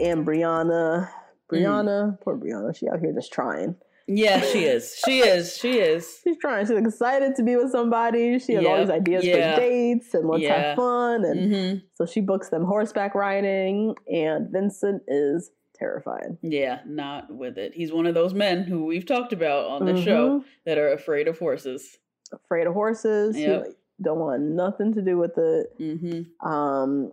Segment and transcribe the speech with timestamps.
[0.00, 1.08] And Brianna.
[1.50, 3.74] Brianna, poor Brianna, she out here just trying.
[4.06, 5.00] Yeah, she is.
[5.04, 5.56] She is.
[5.56, 6.20] She is.
[6.24, 6.66] She's trying.
[6.66, 8.38] She's excited to be with somebody.
[8.40, 9.54] She has all these ideas Yeah.
[9.54, 10.60] for dates and let's Yeah.
[10.60, 11.24] have fun.
[11.24, 16.38] And hmm so she books them horseback riding, and Vincent is terrified.
[16.42, 17.72] Yeah, not with it.
[17.74, 20.44] He's one of those men who we've talked about on the show Mhm.
[20.66, 21.98] that are afraid of horses.
[22.32, 23.36] Afraid of horses.
[23.36, 25.66] He, like, don't want nothing to do with it.
[25.78, 27.12] hmm Um,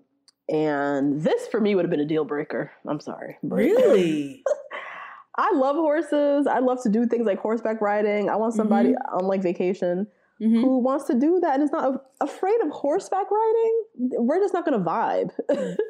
[0.50, 2.72] and this for me would have been a deal breaker.
[2.88, 3.38] I'm sorry.
[3.44, 4.44] but- Really?
[5.40, 6.48] I love horses.
[6.48, 8.28] I love to do things like horseback riding.
[8.30, 9.16] I want somebody Mm-hmm.
[9.18, 10.08] on like vacation
[10.40, 13.84] hmm who wants to do that and is not a- afraid of horseback riding.
[13.98, 15.32] We're just not going to vibe.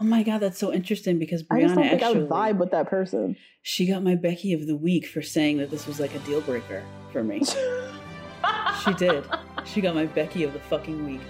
[0.00, 2.28] Oh my god, that's so interesting because I just Brianna don't think actually I would
[2.30, 3.36] vibe with that person.
[3.60, 6.40] she got my Becky of the week for saying that this was like a deal
[6.40, 7.42] breaker for me.
[8.84, 9.24] she did.
[9.64, 11.20] She got my Becky of the fucking week.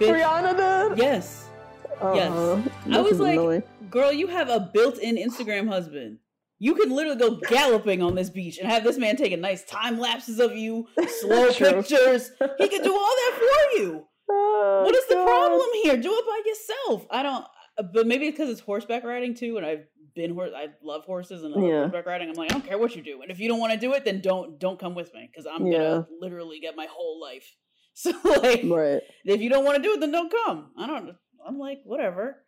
[0.00, 0.98] Bitch, Brianna did.
[0.98, 1.48] Yes.
[2.14, 2.32] Yes.
[2.32, 2.68] Uh-huh.
[2.92, 3.62] I was like, annoying.
[3.90, 6.18] girl, you have a built-in Instagram husband.
[6.58, 9.98] You could literally go galloping on this beach and have this man taking nice time
[9.98, 10.86] lapses of you,
[11.20, 12.30] slow pictures.
[12.58, 14.04] He could do all that for you.
[14.32, 15.96] Oh, what is the problem here?
[15.96, 17.04] Do it by yourself.
[17.10, 17.44] I don't.
[17.92, 20.52] But maybe it's because it's horseback riding too, and I've been horse.
[20.54, 21.78] I love horses and I love Yeah.
[21.80, 22.28] horseback riding.
[22.28, 23.92] I'm like, I don't care what you do, and if you don't want to do
[23.94, 25.78] it, then don't don't come with me because I'm Yeah.
[25.78, 27.56] gonna literally get my whole life.
[27.94, 29.02] So like, Right.
[29.24, 30.70] if you don't want to do it, then don't come.
[30.78, 31.16] I don't.
[31.46, 32.38] I'm like, whatever.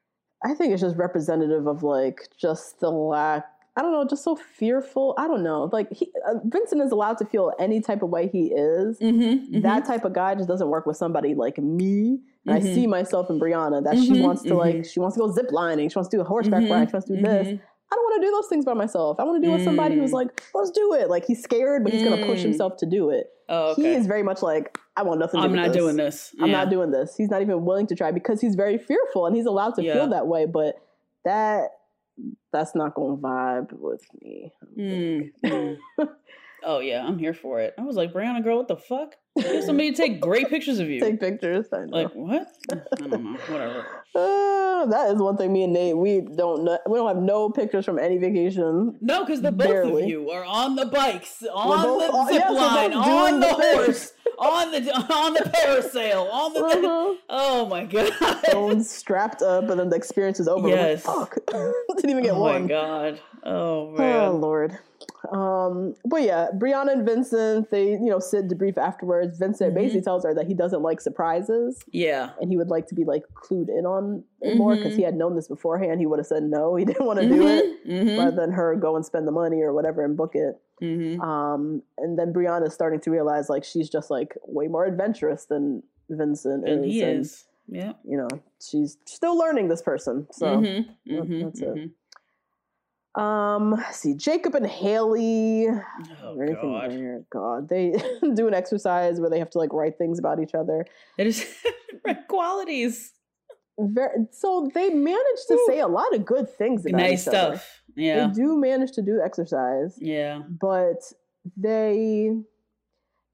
[0.45, 3.47] I think it's just representative of like just the lack.
[3.77, 5.15] I don't know, just so fearful.
[5.17, 5.71] I don't know.
[5.73, 8.99] Like he, uh, Vincent is allowed to feel any type of way he is.
[9.01, 12.21] Mm-hmm, That type of guy just doesn't work with somebody like me.
[12.45, 12.75] And I Mhm.
[12.75, 14.87] see myself in Brianna that she Mhm, wants to like mhm.
[14.87, 16.95] she wants to go zip lining, she wants to do a horseback Mhm, ride, she
[16.95, 17.49] wants to do this.
[17.49, 19.21] I don't want to do those things by myself.
[19.21, 20.15] I want to do it with somebody who's Mm.
[20.15, 21.09] like, let's do it.
[21.09, 22.45] Like he's scared, but he's gonna push Mm.
[22.45, 23.31] himself to do it.
[23.49, 23.83] Oh, okay.
[23.83, 25.77] He is very much like, I want nothing to I'm do not this.
[25.77, 26.35] doing this.
[26.41, 26.59] I'm Yeah.
[26.59, 27.17] not doing this.
[27.17, 29.95] He's not even willing to try because he's very fearful and he's allowed to Yeah.
[29.95, 30.47] feel that way.
[30.47, 30.77] But
[31.25, 31.71] that
[32.53, 34.53] that's not going to vibe with me.
[34.79, 35.77] Mm, mm.
[36.65, 37.73] oh yeah, I'm here for it.
[37.79, 39.15] I was like, Brianna, girl, what the fuck?
[39.37, 41.01] Get somebody to take great pictures of you.
[41.01, 41.67] Take pictures.
[41.73, 41.97] I know.
[41.97, 42.49] like what?
[42.73, 43.39] I don't know.
[43.49, 43.87] Whatever.
[44.15, 45.53] Uh, that is one thing.
[45.53, 48.95] Me and Nate, we don't know, we don't have no pictures from any vacation.
[49.01, 50.03] No, because the both Barely.
[50.03, 53.47] of you are on the bikes, on both- the oh, zip yes, line, on the
[53.47, 56.61] the horse, on the on the parasail, on the.
[56.65, 57.15] Uh-huh.
[57.31, 58.13] Oh my god.
[58.51, 60.65] Phones strapped up, and then the experience is over.
[60.69, 61.03] We're like, Yes.
[61.05, 62.63] Fuck, didn't even get oh one.
[62.63, 63.21] my god.
[63.45, 64.29] Oh man.
[64.29, 64.37] Oh.
[64.37, 64.79] Lord.
[65.31, 69.22] Um, but yeah, Brianna and Vincent, they you know sit debrief afterwards.
[69.27, 69.75] Vincent Mhm.
[69.75, 71.83] basically tells her that he doesn't like surprises.
[71.93, 72.31] Yeah.
[72.41, 75.15] and he would like to be like clued in on it more because he had
[75.17, 76.01] known this beforehand.
[76.01, 78.19] He would have said no, he didn't want to do it, Mm-hmm.
[78.19, 80.61] rather than her go and spend the money or whatever and book it.
[80.81, 85.45] hmm Um, and then Brianna's starting to realize like she's just like way more adventurous
[85.47, 87.45] than Vincent And is, he and, is.
[87.69, 87.93] Yeah.
[88.05, 88.29] you know
[88.61, 90.27] she's still learning this person.
[90.33, 90.47] So.
[90.59, 91.91] Mhm, that- that's it.
[93.15, 95.67] Um, see, Jacob and Haley.
[96.23, 96.91] Oh anything god.
[96.91, 97.23] there?
[97.31, 97.93] God, they
[98.35, 100.87] do an exercise where they have to like write things about each other.
[101.19, 101.47] It is
[102.07, 103.13] right qualities.
[103.79, 105.65] Very, so they manage to Woo.
[105.67, 107.57] say a lot of good things about Nice each other.
[107.57, 107.83] stuff.
[107.97, 108.27] Yeah.
[108.29, 110.43] They do manage to do the exercise, Yeah.
[110.61, 111.03] but
[111.57, 112.43] they, at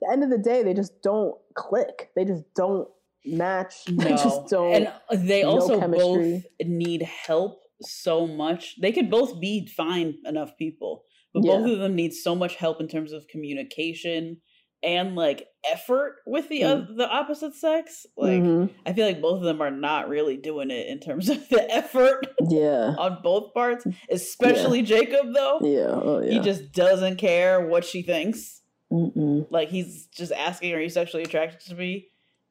[0.00, 2.10] the end of the day, they just don't click.
[2.16, 2.88] They just don't
[3.24, 3.84] match.
[3.86, 4.16] They No.
[4.16, 4.74] just don't.
[5.10, 6.44] and they also chemistry.
[6.60, 8.76] both need help so much.
[8.80, 11.04] They could both be fine enough people,
[11.34, 14.38] but both of them need so much help in terms of communication
[14.82, 16.82] and like effort with the Mm.
[16.90, 18.06] uh, the opposite sex.
[18.16, 18.70] Like Mhm.
[18.86, 21.68] I feel like both of them are not really doing it in terms of the
[21.74, 23.84] effort yeah, on both parts.
[24.08, 25.58] Especially Jacob though.
[25.62, 26.30] yeah, oh yeah.
[26.32, 28.62] He just doesn't care what she thinks.
[28.92, 29.46] Mm-mm.
[29.50, 32.06] Like he's just asking, "Are you sexually attracted to me?"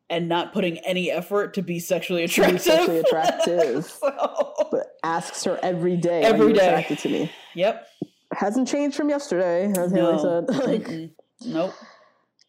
[0.09, 2.61] And not putting any effort to be sexually To be attractive.
[2.61, 3.85] sexually attractive.
[3.99, 6.21] So- but asks her every day.
[6.23, 6.67] Every day.
[6.67, 7.31] attracted to me?
[7.55, 7.87] Yep.
[8.33, 10.45] Hasn't changed from yesterday, as Haley No.
[10.47, 10.55] said.
[10.67, 11.11] like, Mm-mm.
[11.45, 11.73] Nope.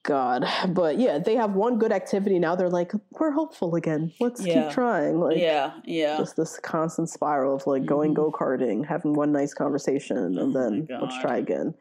[0.04, 2.54] God, but yeah, they have one good activity now.
[2.56, 4.12] They're like, we're hopeful again.
[4.20, 4.62] Let's Yeah.
[4.64, 5.20] keep trying.
[5.20, 5.72] Like, yeah.
[5.84, 6.16] Yeah.
[6.16, 8.16] just this constant spiral of like going Mhm.
[8.16, 11.74] go karting, having one nice conversation, and Oh then let's try again.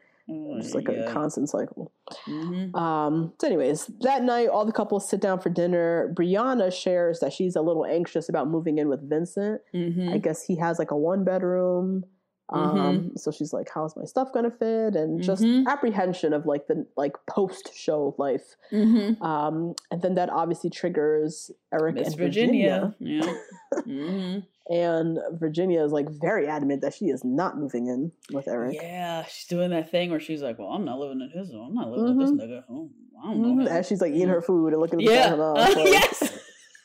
[0.60, 1.92] Just like a constant cycle.
[2.26, 2.74] Mhm.
[2.74, 6.12] Um, so, anyways, that night, all the couples sit down for dinner.
[6.14, 9.60] Brianna shares that she's a little anxious about moving in with Vincent.
[9.74, 10.12] Mhm.
[10.12, 12.04] I guess he has like a one bedroom.
[12.50, 13.16] Um, Mm-hmm.
[13.16, 15.66] so she's like, "How's my stuff gonna fit?" And just Mhm.
[15.66, 18.56] apprehension of like the like post show life.
[18.72, 19.20] Mhm.
[19.20, 22.94] Um, and then that obviously triggers Eric Miss and Virginia.
[22.98, 23.24] Virginia.
[23.26, 23.34] Yeah.
[23.86, 24.46] Mhm.
[24.70, 28.74] And Virginia is like very adamant that she is not moving in with Eric.
[28.74, 31.50] Yeah, she's doing that thing where she's like, "Well, I'm not living in his.
[31.52, 31.68] home.
[31.68, 32.64] I'm not living with this nigga.
[32.70, 32.90] Oh,
[33.22, 33.60] I don't know." Mhm.
[33.62, 35.22] him." As she's like eating her food and looking at the yeah.
[35.24, 36.38] side of her mouth, like- yes.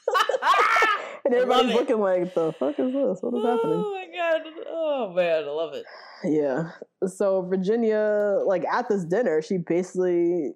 [1.25, 3.19] and everybody's looking like, "The fuck is this?
[3.21, 4.41] What is happening?" Oh my god!
[4.69, 5.85] Oh man, I love it.
[6.23, 6.71] Yeah.
[7.07, 10.53] So Virginia, like at this dinner, she basically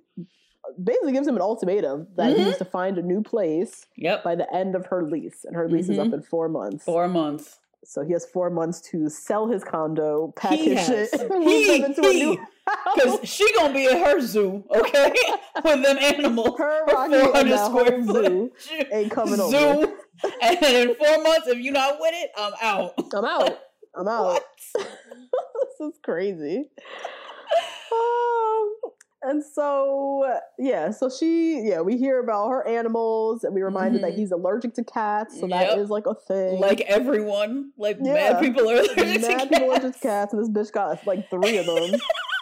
[0.83, 2.45] basically gives him an ultimatum that he Mhm.
[2.45, 4.24] needs to find a new place Yep.
[4.24, 6.83] by the end of her lease, and her lease is up in four months.
[6.83, 7.59] Four months.
[7.85, 11.09] So he has four months to sell his condo, pack He his has.
[11.12, 12.25] shit, He- them into a he.
[12.25, 12.38] new
[12.95, 15.13] Because she gonna be in her zoo, okay,
[15.63, 16.57] with them animals.
[16.57, 18.51] Her, Her 400 square foot zoo
[18.91, 19.51] ain't coming over.
[19.57, 19.97] zoo.
[20.41, 22.94] And in four months, if you're not with it, I'm out.
[23.13, 23.59] I'm out.
[23.95, 24.41] I'm out.
[25.80, 26.71] This is crazy.
[27.91, 28.73] Um,
[29.29, 34.13] and so yeah, so she yeah, we hear about her animals and we reminded that
[34.13, 34.18] Mhm.
[34.18, 35.77] he's allergic to cats, so that Yep.
[35.79, 36.59] is like a thing.
[36.59, 38.13] Like everyone, like Yeah.
[38.13, 40.00] mad people are allergic to mad people allergic cats.
[40.01, 42.00] to cats, and this bitch got like three of them.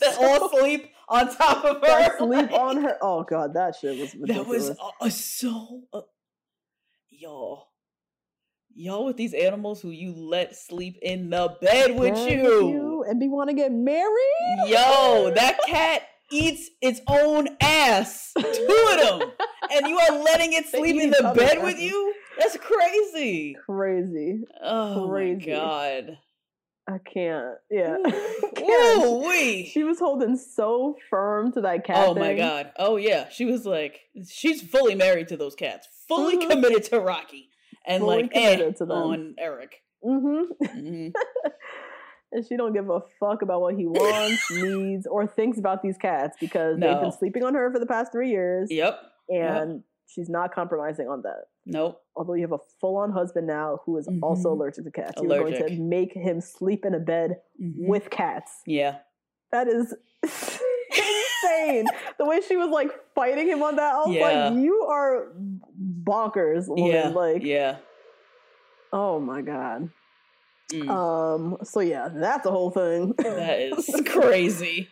[0.00, 1.80] that all sleep on top of her.
[1.86, 2.98] that sleep like- on her.
[3.00, 4.70] Oh god, that shit was That was
[5.00, 5.82] uh, so.
[5.92, 6.00] Uh,
[7.10, 7.64] y'all.
[8.74, 13.02] Y'all with these animals who you let sleep in the bed with Bed you.
[13.08, 14.68] and be want to get married.
[14.68, 18.32] Yo, that cat eats its own ass.
[18.38, 19.30] Two of them.
[19.72, 22.14] And you are letting it sleep in the bed with you?
[22.38, 23.56] That's crazy.
[23.66, 24.44] crazy.
[24.62, 25.50] Oh Crazy.
[25.50, 26.18] my god.
[26.90, 27.56] I can't.
[27.70, 27.96] Yeah.
[28.62, 29.66] Ooh, wee.
[29.70, 31.96] She was holding so firm to that cat.
[32.08, 32.72] Oh my god.
[32.78, 33.28] Oh yeah.
[33.28, 35.86] She was like she's fully married to those cats.
[36.08, 36.50] Fully Mhm.
[36.50, 37.50] committed to Rocky.
[37.86, 39.82] And Fully like eh, on Eric.
[40.04, 40.64] Mm-hmm.
[40.64, 41.12] Mhm.
[42.30, 45.96] And she don't give a fuck about what he wants, needs, or thinks about these
[45.96, 49.00] cats because they've been sleeping on her for the past three years, Yep.
[49.30, 51.44] and she's not compromising on that.
[51.64, 52.00] Nope.
[52.16, 54.52] Although you have a full-on husband now who is also Mhm.
[54.52, 57.86] allergic to cats, you're going to make him sleep in a bed Mhm.
[57.88, 58.62] with cats.
[58.66, 58.98] Yeah.
[59.52, 61.86] That is insane.
[62.18, 64.48] the way she was like fighting him on that, I was Yeah.
[64.48, 65.28] like, "You are
[66.04, 67.08] bonkers, woman!" Yeah.
[67.08, 67.76] Like, yeah.
[68.92, 69.90] oh my god.
[70.72, 70.88] Mm.
[70.90, 71.56] Um.
[71.64, 73.14] So yeah, that's a whole thing.
[73.18, 74.88] that is crazy.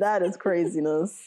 [0.00, 1.18] that is craziness.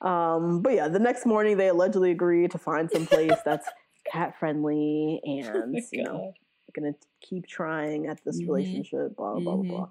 [0.00, 0.62] Um.
[0.62, 3.66] But yeah, the next morning they allegedly agree to find some place that's
[4.10, 6.32] cat friendly and Oh you know
[6.74, 8.46] gonna keep trying at this Mhm.
[8.48, 9.16] relationship.
[9.16, 9.68] Blah blah Mhm.
[9.68, 9.88] blah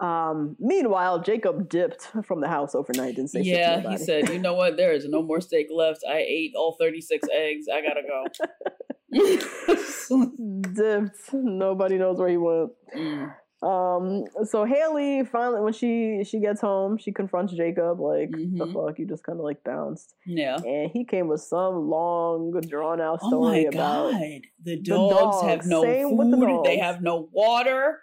[0.00, 0.30] blah.
[0.30, 0.56] Um.
[0.60, 3.16] Meanwhile, Jacob dipped from the house overnight.
[3.16, 4.76] Didn't say Yeah, he said, you know what?
[4.76, 6.02] There is no more steak left.
[6.08, 7.66] I ate all 36 eggs.
[7.72, 8.24] I gotta go.
[10.72, 11.32] dipped.
[11.32, 12.70] Nobody knows where he went.
[12.96, 13.34] Mm.
[13.62, 18.72] Um, so Haley finally, when she she gets home, she confronts Jacob like, "The Mhm.
[18.74, 20.56] fuck, you just kind of like bounced." Yeah.
[20.56, 24.40] And he came with some long, drawn out Oh story my about god.
[24.64, 25.68] The dogs, have dogs.
[25.68, 26.32] no Same food.
[26.32, 28.00] the They have no water.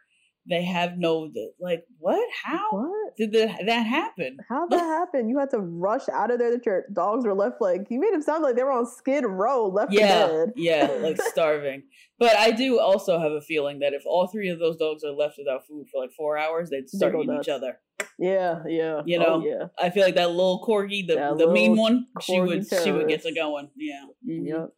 [0.47, 2.27] They have no like what?
[2.43, 3.15] How what?
[3.17, 4.37] did that that happen?
[4.47, 5.29] How'd that happen?
[5.29, 8.13] You had to rush out of there that your dogs were left like you made
[8.13, 10.53] them sound like they were on Skid Row, left Yeah, dead.
[10.55, 11.83] yeah, like starving.
[12.17, 15.11] But I do also have a feeling that if all three of those dogs are
[15.11, 17.47] left without food for like four hours, they'd start eating nuts.
[17.47, 17.79] each other.
[18.17, 19.01] Yeah, yeah.
[19.05, 19.45] You Oh, know?
[19.45, 19.67] yeah.
[19.77, 22.91] I feel like that little corgi, the That the mean one, she would corgi she
[22.91, 23.69] would get to going.
[23.75, 24.05] Yeah.
[24.27, 24.47] Mhm.
[24.47, 24.69] Yep.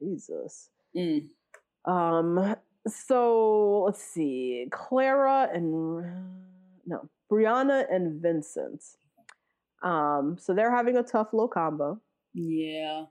[0.00, 0.70] Jesus.
[0.96, 1.28] Mm.
[1.84, 2.56] Um.
[2.88, 6.04] So let's see, Clara and
[6.86, 8.82] no, Brianna and Vincent.
[9.82, 10.36] Um.
[10.38, 12.00] So they're having a tough little combo,
[12.34, 13.04] Yeah.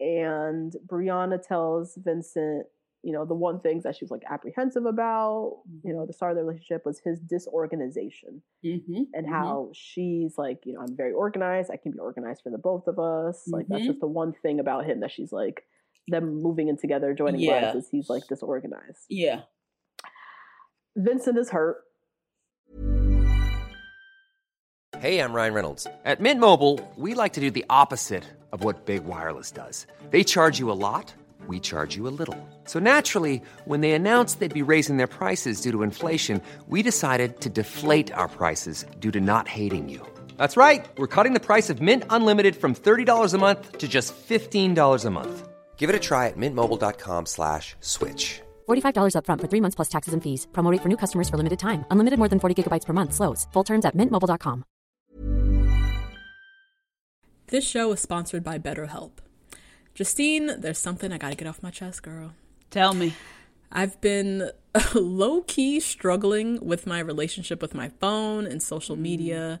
[0.00, 2.66] and Brianna tells Vincent,
[3.02, 6.32] you know, the one things that she was like apprehensive about, you know, the start
[6.32, 9.02] of the relationship was his disorganization Mm-hmm.
[9.14, 11.70] and how she's like, you know, I'm very organized.
[11.70, 13.46] I can be organized for the both of us.
[13.48, 13.86] Like that's Mhm.
[13.86, 15.66] just the one thing about him that she's like,
[16.08, 17.72] them moving in together, joining Yeah.
[17.72, 19.04] lives, is he's like disorganized.
[19.08, 19.42] Yeah.
[20.96, 21.78] Vincent is hurt.
[24.98, 25.86] Hey, I'm Ryan Reynolds.
[26.04, 29.86] At Mint Mobile, we like to do the opposite of what Big Wireless does.
[30.10, 31.12] They charge you a lot,
[31.48, 32.38] we charge you a little.
[32.64, 37.40] So naturally, when they announced they'd be raising their prices due to inflation, we decided
[37.40, 40.00] to deflate our prices due to not hating you.
[40.38, 40.86] That's right.
[40.96, 45.10] We're cutting the price of Mint Unlimited from $30 a month to just $15 a
[45.10, 45.48] month.
[45.76, 48.40] Give it a try at mintmobile.com slash switch.
[48.68, 50.46] $45 upfront for three months plus taxes and fees.
[50.52, 51.84] Promo for new customers for limited time.
[51.90, 53.12] Unlimited more than 40 gigabytes per month.
[53.12, 53.46] Slows.
[53.52, 54.64] Full terms at mintmobile.com.
[57.48, 59.20] This show is sponsored by BetterHelp.
[59.94, 62.32] Justine, there's something I gotta get off my chest, girl.
[62.70, 63.14] Tell me.
[63.70, 64.50] I've been
[64.94, 69.60] low key struggling with my relationship with my phone and social media.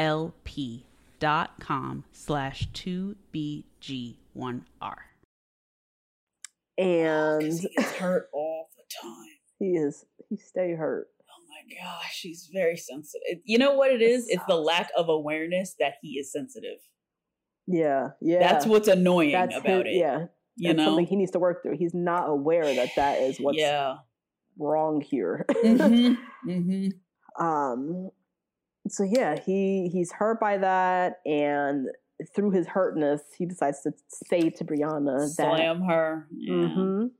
[0.00, 0.84] lp
[1.18, 3.64] dot com slash 2bg1r
[6.78, 9.26] And he gets hurt all the time.
[9.58, 10.06] He is.
[10.30, 11.08] He stay hurt.
[11.28, 13.40] oh my gosh he's very sensitive.
[13.44, 14.26] You know what it is?
[14.26, 16.78] It's the lack of awareness that he is sensitive.
[17.66, 18.38] Yeah, yeah.
[18.38, 20.26] that's what's annoying That's about his- it Yeah,
[20.56, 20.84] you that's know?
[20.86, 21.76] something he needs to work through.
[21.76, 23.96] He's not aware that that is what's yeah.
[24.58, 25.44] wrong here.
[25.62, 26.14] hmm
[26.44, 26.88] hmm
[27.38, 28.10] um
[28.88, 31.88] so yeah he he's hurt by that and
[32.34, 36.54] through his hurtness he decides to say to brianna that slam her yeah.
[36.54, 37.10] Mhm.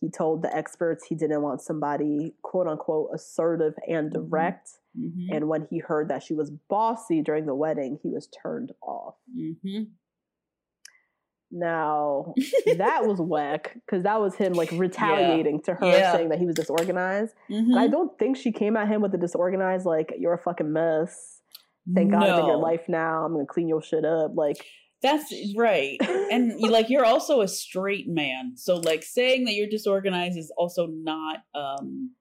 [0.00, 4.14] he told the experts he didn't want somebody quote unquote assertive and Mhm.
[4.30, 5.28] direct Mhm.
[5.36, 9.16] and when he heard that she was bossy during the wedding he was turned off
[9.36, 9.88] Mhm.
[11.52, 12.34] Now
[12.78, 16.12] that was whack because that was him like retaliating to her Yeah.
[16.12, 17.76] saying that he was disorganized Mhm.
[17.76, 21.40] I don't think she came at him with the disorganized, like, you're a fucking mess.
[21.94, 23.24] Thank God I'm in your life now.
[23.24, 24.32] I'm gonna clean your shit up.
[24.34, 24.56] Like,
[25.02, 25.98] That's right.
[26.30, 28.52] And like you're also a straight man.
[28.56, 32.12] So like saying that you're disorganized is also not um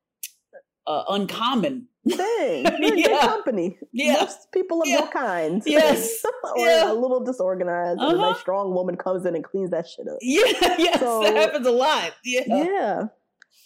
[0.88, 1.88] uh, uncommon.
[2.10, 2.66] thing.
[2.66, 3.20] you're in good Yeah.
[3.28, 3.78] company.
[3.94, 4.14] Yeah.
[4.14, 5.00] Most people of Yeah.
[5.02, 5.62] your kind.
[5.68, 6.24] Yes.
[6.56, 6.92] or Yeah.
[6.92, 8.00] a little disorganized.
[8.02, 8.32] And a Uh-huh.
[8.32, 10.18] nice strong woman comes in and cleans that shit up.
[10.22, 12.12] Yeah, yes, So- that happens a lot.
[12.26, 12.42] Yeah.
[12.48, 13.04] Yeah.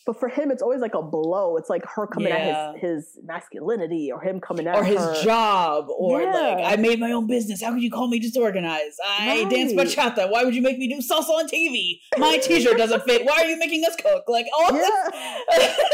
[0.05, 1.57] But for him, it's always like a blow.
[1.57, 2.74] It's like her coming Yeah.
[2.75, 4.81] at his, his masculinity or him coming at her.
[4.81, 5.24] Or his her.
[5.24, 7.62] job, or like I made my own business.
[7.63, 9.00] How could you call me disorganized?
[9.07, 9.88] I dance Right.
[9.88, 10.29] bachata.
[10.29, 12.00] Why would you make me do salsa on TV?
[12.19, 13.25] My T-shirt doesn't fit.
[13.25, 14.25] Why are you making us cook?
[14.27, 14.89] Like all this,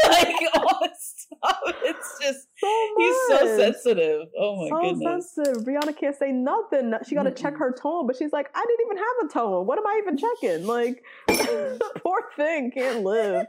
[0.08, 1.58] like all this stuff.
[1.84, 4.28] It's just So he's so sensitive.
[4.38, 5.32] Oh my goodness.
[5.34, 5.56] so goodness.
[5.56, 5.64] sensitive.
[5.64, 6.92] Brianna can't say nothing.
[7.08, 7.58] She got to check Mm-mm.
[7.60, 9.66] her tone, but she's like, I didn't even have a tone.
[9.66, 10.66] What am I even checking?
[10.66, 11.02] Like,
[12.02, 13.46] poor thing can't live.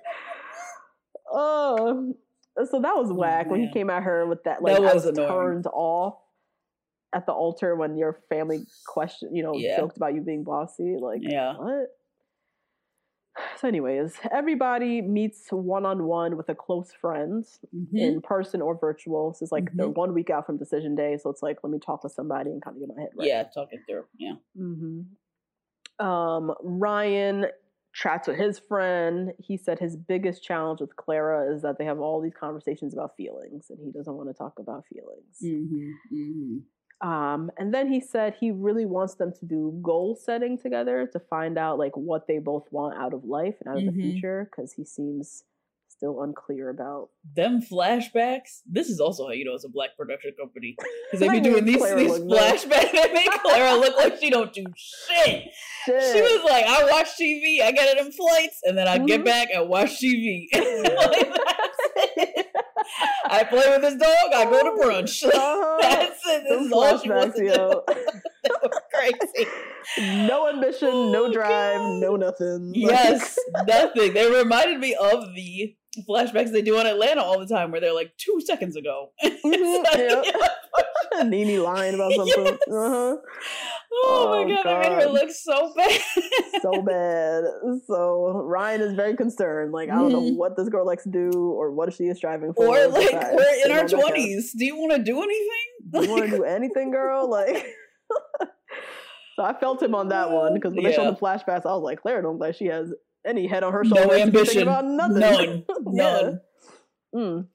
[1.34, 2.14] Oh,
[2.70, 4.62] so that was whack when he came at her with that.
[4.62, 6.20] Like, That I was turned off
[7.14, 9.76] at the altar when your family question, you know, Yeah.
[9.78, 10.96] joked about you being bossy.
[11.00, 11.56] Like, Yeah.
[11.58, 11.88] what?
[13.58, 18.00] So, anyways, everybody meets one on one with a close friend Mhm.
[18.00, 19.32] in person or virtual.
[19.32, 19.96] This is like they're Mhm.
[19.96, 22.62] one week out from decision day, so it's like let me talk with somebody and
[22.62, 23.28] kind of get my head right.
[23.28, 24.06] Yeah, talking through.
[24.18, 24.36] Yeah.
[24.56, 25.02] hmm
[26.00, 27.48] Um, Ryan
[27.94, 29.34] chats with his friend.
[29.40, 33.16] He said his biggest challenge with Clara is that they have all these conversations about
[33.16, 35.38] feelings, and he doesn't want to talk about feelings.
[35.44, 35.90] Mm-hmm.
[36.16, 37.08] Mm-hmm.
[37.08, 41.20] Um, and then he said he really wants them to do goal setting together to
[41.20, 43.96] find out like what they both want out of life and out of Mhm.
[43.96, 45.44] the future because he seems
[46.04, 47.10] still unclear about.
[47.36, 48.62] Them flashbacks.
[48.70, 51.64] This is also how you know it's a black production company because they be doing
[51.64, 52.92] these Clara these flashbacks.
[52.92, 55.44] They make Clara look like she don't do shit.
[55.86, 55.92] She
[56.22, 59.26] was like, I watch TV, I get it in flights, and then I get Mhm.
[59.26, 60.48] back and watch TV.
[60.54, 61.30] Like.
[63.30, 64.34] I play with this dog.
[64.34, 65.24] I go to brunch.
[65.24, 65.78] Uh-huh.
[65.82, 66.44] That's it.
[66.44, 67.82] This Them is all she wants to do.
[68.94, 69.50] Crazy.
[70.00, 72.00] No ambition, no Oh, drive, God.
[72.02, 72.74] no nothing.
[72.76, 73.38] Like- Yes,
[73.68, 74.14] nothing.
[74.14, 75.76] They reminded me of the
[76.10, 79.12] flashbacks they do on Atlanta all the time, where they're like two seconds ago.
[79.24, 80.36] Mhm, It's like,
[81.14, 81.24] yeah.
[81.24, 82.46] Nene lying about something.
[82.46, 82.58] Yes.
[82.72, 83.16] Uh-huh.
[84.06, 85.14] Oh, my Oh, god, they made her God.
[85.14, 86.02] look so bad.
[86.64, 87.44] So bad.
[87.86, 89.72] So Ryan is very concerned.
[89.72, 90.36] Like, I don't know Mhm.
[90.38, 92.66] what this girl likes to do or what she is striving for.
[92.66, 94.02] or like besides we're in our on that couch.
[94.02, 94.54] twenties.
[94.58, 95.68] Do you want to do anything?
[95.92, 97.30] Do you want to do anything, girl?
[97.30, 97.68] Like,
[99.36, 101.84] so I felt him on that one because when they showed the flashbacks, I was
[101.84, 102.94] like, Claire don't like she has
[103.26, 104.18] any head on her No shoulders.
[104.20, 104.62] thinking ambition.
[104.64, 105.66] About nothing.
[105.70, 105.84] None.
[105.94, 106.22] Yeah.
[106.22, 106.42] None.
[107.16, 107.48] Mm.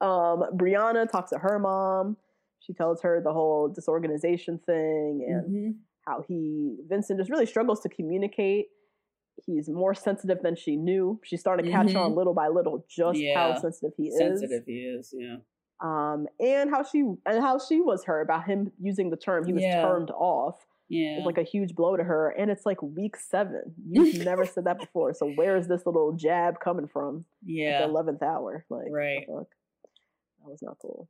[0.00, 2.16] Um, Brianna talks to her mom.
[2.60, 5.74] She tells her the whole disorganization thing and Mhm.
[6.06, 8.68] how he Vincent just really struggles to communicate.
[9.46, 11.20] He's more sensitive than she knew.
[11.24, 12.16] She's starting to catch on Mhm.
[12.16, 13.34] little by little just Yeah.
[13.52, 14.18] how sensitive he is.
[14.18, 15.14] Sensitive he is.
[15.16, 15.36] Yeah.
[15.80, 19.46] Um, and how she and how she was her about him using the term.
[19.46, 19.82] He was Yeah.
[19.82, 20.66] turned off.
[20.88, 21.16] Yeah.
[21.18, 22.30] It's like a huge blow to her.
[22.30, 23.74] And it's like week seven.
[23.90, 25.12] You've never said that before.
[25.14, 27.24] So where is this little jab coming from?
[27.44, 27.80] yeah.
[27.82, 28.64] the eleventh hour.
[28.70, 29.26] Like, Right.
[29.26, 29.48] fuck?
[30.44, 31.08] That was not cool.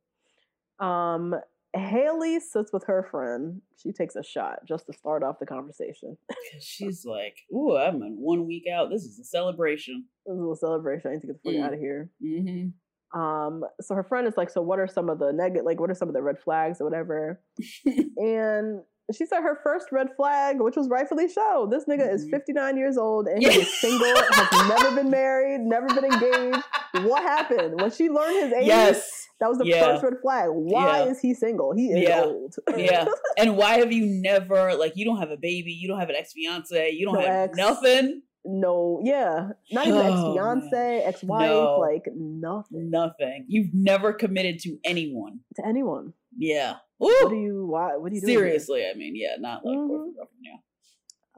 [0.79, 1.35] Um,
[1.75, 3.61] Haley sits with her friend.
[3.77, 6.17] She takes a shot just to start off the conversation.
[6.59, 8.89] She's like, "Ooh, I'm in one week out.
[8.89, 11.11] This is a celebration." It was a little celebration.
[11.11, 11.65] I need to get the fuck Mm.
[11.65, 12.09] out of here.
[12.23, 13.19] Mm-hmm.
[13.19, 15.89] Um, so her friend is like, so what are some of the negative, like, what
[15.91, 17.41] are some of the red flags or whatever?
[18.17, 18.81] and
[19.15, 21.67] she said her first red flag, which was rightfully so.
[21.71, 22.31] This nigga is Mhm.
[22.31, 23.49] 59 years old and Yeah.
[23.51, 26.63] he is single, has never been married, never been engaged.
[27.07, 27.79] What happened?
[27.81, 29.27] When she learned his age, yes.
[29.39, 29.85] that was the Yeah.
[29.93, 30.49] first red flag.
[30.51, 31.11] Why Yeah.
[31.11, 31.73] is he single?
[31.73, 32.23] He is Yeah.
[32.25, 32.55] old.
[32.77, 33.05] Yeah.
[33.37, 36.15] And why have you never like you don't have a baby, you don't have an
[36.15, 37.57] ex fiance, you don't No have ex.
[37.57, 39.49] nothing, no, yeah.
[39.71, 41.77] Not even ex Oh, fiance, ex wife, No.
[41.79, 43.45] like nothing nothing.
[43.47, 45.39] You've never committed to anyone.
[45.55, 46.13] to anyone.
[46.37, 46.75] Yeah.
[46.99, 48.39] What do you, why, what do you here?
[48.39, 49.87] Seriously, I mean, yeah, not like Mhm.
[49.87, 50.25] girlfriend.
[50.41, 50.57] Yeah.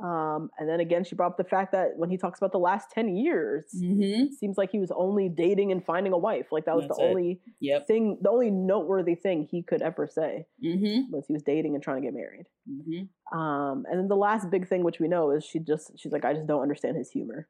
[0.04, 2.58] Um, and then again, she brought up the fact that when he talks about the
[2.58, 4.02] last 10 years, Mm-hmm.
[4.24, 6.48] it seems like he was only dating and finding a wife.
[6.52, 7.10] Like that was That's the it.
[7.10, 7.86] only Yep.
[7.88, 11.12] thing, the only noteworthy thing he could ever say Mm-hmm.
[11.12, 12.48] was he was dating and trying to get married.
[12.68, 13.38] Mm-hmm.
[13.38, 16.26] Um, and then the last big thing, which we know, is she just, she's like,
[16.26, 17.48] I just don't understand his humor.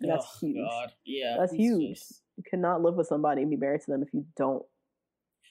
[0.00, 0.68] And that's oh, huge.
[0.68, 0.92] God.
[1.06, 1.36] Yeah.
[1.38, 1.96] That's huge.
[2.00, 4.62] just- You cannot live with somebody and be married to them if you don't.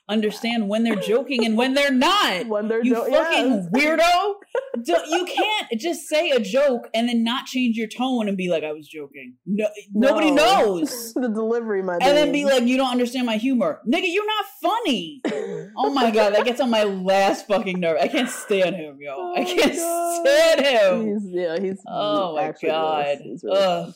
[0.08, 2.46] Understand when they're joking and when they're not.
[2.56, 3.68] When they're you jo- fucking yes.
[3.72, 4.34] weirdo.
[5.10, 8.64] You can't just say a joke and then not change your tone and be like,
[8.64, 9.36] I was joking.
[9.46, 11.14] No, nobody knows.
[11.16, 13.82] the delivery, my and then be like, you don't understand my humor.
[13.88, 15.22] Nigga, you're not funny.
[15.78, 17.98] Oh my god, that gets on my last fucking nerve.
[18.00, 19.14] I can't stand him, yo.
[19.18, 20.22] Oh I can't God.
[20.22, 21.08] stand him.
[21.08, 23.18] He's yeah, he's Oh my god.
[23.22, 23.94] He's really.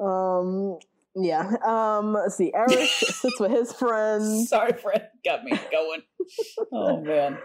[0.00, 0.78] Um
[1.14, 1.52] yeah.
[1.64, 2.52] Um let's see.
[2.54, 4.48] Eric sits with his friends.
[4.48, 5.08] Sorry, Fred.
[5.24, 6.02] Got me going.
[6.72, 7.38] Oh man.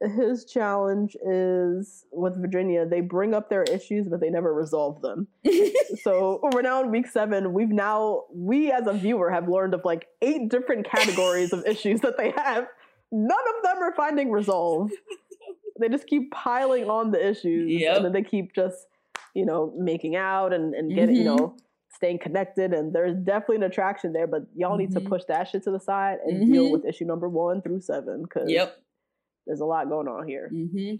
[0.00, 5.26] His challenge is with Virginia, they bring up their issues, but they never resolve them.
[6.02, 7.52] so we're now in week seven.
[7.52, 12.00] We've now we as a viewer have learned of like eight different categories of issues
[12.02, 12.68] that they have.
[13.10, 14.90] None of them are finding resolve.
[15.80, 17.96] They just keep piling on the issues, Yep.
[17.96, 18.86] and then they keep just,
[19.34, 21.36] you know, making out and and getting, you Mhm.
[21.38, 21.56] know,
[21.98, 22.72] staying connected.
[22.72, 25.08] And there's definitely an attraction there, but y'all need to Mhm.
[25.08, 26.72] push that shit to the side and deal Mhm.
[26.72, 28.76] with issue number one through seven because Yep.
[29.46, 30.48] there's a lot going on here.
[30.52, 30.94] Mm-hmm.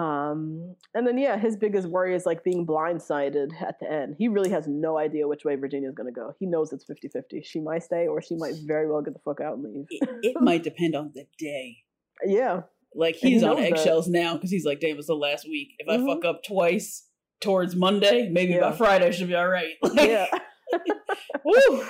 [0.00, 4.16] Um, and then yeah, his biggest worry is like being blindsided at the end.
[4.18, 6.32] He really has no idea which way Virginia's gonna go.
[6.40, 7.42] He knows it's 50-50.
[7.44, 9.86] She might stay or she might very well get the fuck out and leave.
[9.90, 11.76] It, it might depend on the day.
[12.24, 12.62] Yeah.
[12.94, 15.70] Like And he he's on eggshells now because he's like, damn, it's the last week.
[15.80, 16.06] If I Mhm.
[16.06, 17.10] fuck up twice
[17.44, 19.74] towards Monday, maybe by Friday I should be all right.
[19.82, 20.26] Like, Yeah.
[21.44, 21.84] woo.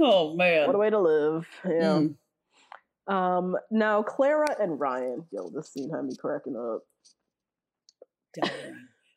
[0.00, 0.66] Oh man.
[0.66, 1.46] what a way to live.
[1.66, 2.00] Yeah.
[2.00, 2.14] Mm.
[3.12, 5.26] Um now Clara and Ryan.
[5.30, 6.80] Yo, this scene had me cracking up.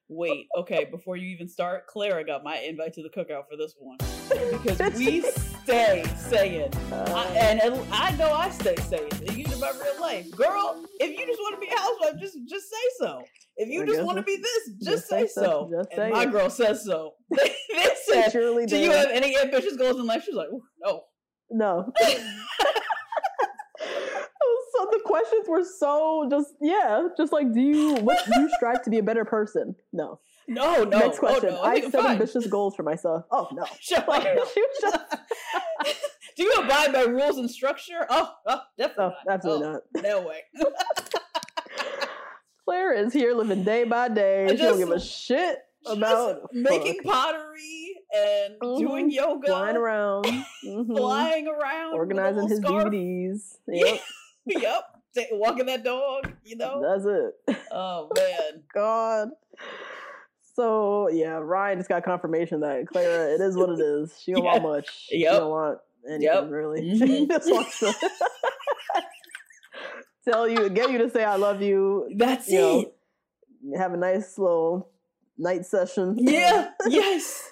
[0.08, 3.74] Wait, okay, before you even start, Clara got my invite to the cookout for this
[3.80, 3.98] one.
[4.52, 5.22] Because we
[5.64, 10.32] stay saying, I, Uh, and and I know I stay saying, it, my real life,
[10.32, 13.22] girl, if you just want to be a housewife, just just say so.
[13.58, 15.70] If you I just want to be this, just, just say say so.
[15.72, 16.32] Just and say my it.
[16.32, 17.14] girl says so.
[17.32, 17.56] they
[18.06, 20.50] said, "Do you have any ambitious goals in life?" She's like,
[20.82, 21.04] "No."
[21.52, 21.92] No.
[24.48, 28.50] Oh, so the questions were so just yeah, just like do you what do you
[28.56, 29.76] strive to be a better person?
[29.94, 30.20] No.
[30.48, 31.00] No, no.
[31.00, 31.50] Next question.
[31.52, 31.62] Oh, no.
[31.62, 32.12] I I'm set fine.
[32.14, 33.24] ambitious goals for myself.
[33.32, 33.66] Oh no.
[34.08, 34.28] Like,
[34.86, 35.06] up.
[36.38, 38.06] She just Do you abide by rules and structure?
[38.10, 39.34] Oh, oh definitely Oh, not.
[39.34, 40.04] absolutely Oh, not.
[40.04, 40.42] No way.
[42.66, 44.46] Claire is here living day by day.
[44.46, 47.14] I She don't give a just- shit about making fuck.
[47.14, 48.80] pottery and Mhm.
[48.80, 50.26] doing yoga, flying around,
[50.66, 52.86] mhm, flying around, organizing his scarf.
[52.86, 53.58] DVDs.
[53.68, 54.00] Yep,
[54.48, 54.84] yep.
[55.34, 56.82] Walking that dog, you know.
[56.82, 57.60] that's it.
[57.72, 58.64] Oh man.
[58.74, 59.30] God.
[60.56, 64.20] So yeah, Ryan just got confirmation that Clara, it is what it is.
[64.20, 64.52] She don't Yeah.
[64.54, 64.90] want much.
[65.08, 65.32] She Yep.
[65.34, 66.50] don't want anything Yep.
[66.50, 66.98] really.
[66.98, 67.28] She Mhm.
[67.30, 67.94] just wants to
[70.28, 72.10] tell you, get you to say I love you.
[72.16, 73.78] That's You know, it.
[73.78, 74.90] Have a nice little
[75.38, 76.16] night session.
[76.20, 76.72] Yeah.
[76.88, 77.52] yes.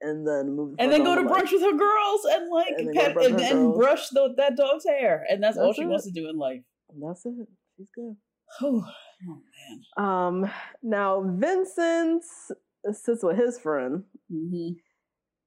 [0.00, 0.74] and then move.
[0.80, 1.44] And then go to life.
[1.44, 5.24] brunch with her girls and like And pet and, and brush the, that dog's hair,
[5.30, 5.88] and that's, all That's she it.
[5.88, 6.62] wants to do in life.
[6.90, 7.46] And That's it.
[7.76, 8.16] She's good.
[8.60, 8.84] Oh,
[9.24, 10.04] man.
[10.44, 10.50] Um.
[10.82, 12.24] Now Vincent
[12.92, 14.04] sits with his friend.
[14.30, 14.70] hmm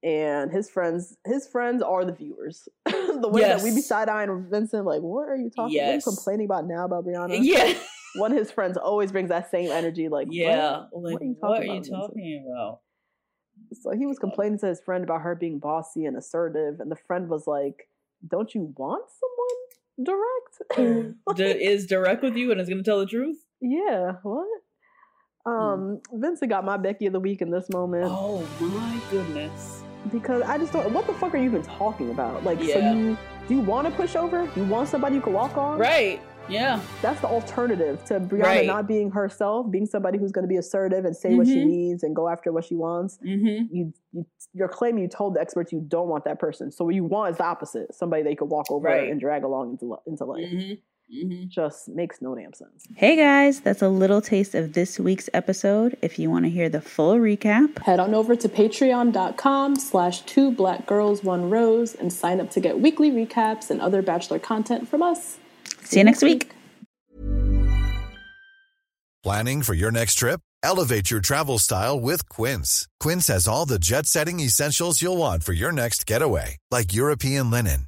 [0.06, 4.86] and his friends his friends are the viewers the way that we be side-eyeing Vincent
[4.86, 7.74] like what are you talking what are you complaining about now about Brianna Yeah.
[8.16, 10.84] one of his friends always brings that same energy like Yeah.
[10.92, 12.80] what, Like, what are you talking are about talking about?
[13.74, 16.96] so he was complaining to his friend about her being bossy and assertive and the
[16.96, 17.90] friend was like
[18.28, 20.14] don't you want someone
[20.78, 23.38] direct D- is direct with you and is going to tell the truth?
[23.62, 24.46] yeah what
[25.48, 29.85] um Vincent got my Becky of the week in this moment Oh my goodness.
[30.12, 30.92] Because I just don't.
[30.94, 32.44] What the fuck are you even talking about?
[32.44, 34.50] Like, so you do you want to push over?
[34.56, 35.78] You want somebody you can walk on?
[35.80, 36.20] Right.
[36.48, 36.80] Yeah.
[37.02, 38.68] That's the alternative to Brianna Right.
[38.68, 41.66] not being herself, being somebody who's going to be assertive and say what she Mhm.
[41.66, 43.18] needs and go after what she wants.
[43.26, 43.76] Mm-hmm.
[43.76, 46.72] You, you you're claiming you told the experts you don't want that person.
[46.72, 49.10] So what you want is the opposite: somebody they could walk over Right.
[49.12, 50.46] and drag along into into life.
[50.46, 50.74] Mm-hmm.
[51.14, 51.50] Mm-hmm.
[51.50, 52.86] Just makes no damn sense.
[52.96, 55.98] Hey guys, that's a little taste of this week's episode.
[56.02, 60.52] If you want to hear the full recap, Head on over to patreon.com slash two
[60.52, 64.88] black girls one rose and sign up to get weekly recaps and other bachelor content
[64.88, 65.38] from us.
[65.84, 66.52] see you next week.
[69.24, 70.40] Planning for your next trip?
[70.64, 72.88] Elevate your travel style with Quince.
[73.00, 77.52] Quince has all the jet setting essentials you'll want for your next getaway, like European
[77.52, 77.88] linen,